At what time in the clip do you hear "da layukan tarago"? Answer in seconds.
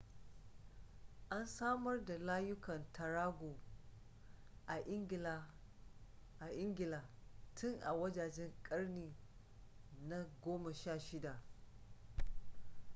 2.05-3.55